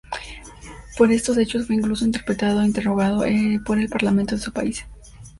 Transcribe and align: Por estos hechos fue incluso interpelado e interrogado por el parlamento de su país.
Por 0.97 1.11
estos 1.11 1.37
hechos 1.37 1.67
fue 1.67 1.75
incluso 1.75 2.05
interpelado 2.05 2.63
e 2.63 2.65
interrogado 2.65 3.23
por 3.63 3.77
el 3.77 3.87
parlamento 3.87 4.33
de 4.33 4.41
su 4.41 4.51
país. 4.51 4.83